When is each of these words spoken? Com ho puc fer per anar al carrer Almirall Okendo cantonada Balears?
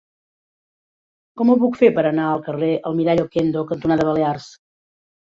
Com 1.41 1.51
ho 1.53 1.57
puc 1.63 1.77
fer 1.81 1.89
per 1.97 2.05
anar 2.11 2.25
al 2.29 2.41
carrer 2.47 2.71
Almirall 2.93 3.21
Okendo 3.25 3.63
cantonada 3.73 4.09
Balears? 4.09 4.49